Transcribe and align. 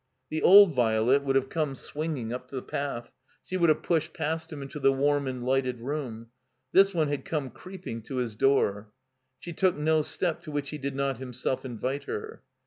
The 0.31 0.41
old 0.41 0.71
Violet 0.73 1.21
would 1.21 1.35
have 1.35 1.47
come 1.49 1.75
swinging 1.75 2.33
up 2.33 2.47
the 2.47 2.63
path; 2.63 3.11
she 3.43 3.55
would 3.55 3.69
have 3.69 3.83
pushed 3.83 4.15
past 4.15 4.51
him 4.51 4.63
into 4.63 4.79
the 4.79 4.91
warm 4.91 5.27
and 5.27 5.45
lighted 5.45 5.79
room; 5.79 6.31
this 6.71 6.91
one 6.91 7.09
had 7.09 7.23
come 7.23 7.51
creeping 7.51 8.01
to 8.07 8.15
his 8.15 8.33
door. 8.35 8.91
She 9.37 9.53
took 9.53 9.75
no 9.77 10.01
step 10.01 10.41
to 10.41 10.51
which 10.51 10.71
he 10.71 10.79
did 10.79 10.95
not 10.95 11.19
himself 11.19 11.63
invite 11.65 12.05
her. 12.05 12.41